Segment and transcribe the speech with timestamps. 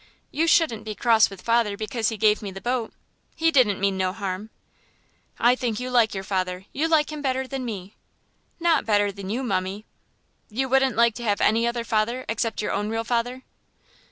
[0.31, 2.91] You shouldn't be cross with father because he gave me the boat.
[3.35, 4.49] He didn't mean no harm."
[5.37, 6.65] "I think you like your father.
[6.73, 7.95] You like him better than me."
[8.59, 9.85] "Not better than you, mummie."
[10.49, 13.43] "You wouldn't like to have any other father except your own real father?"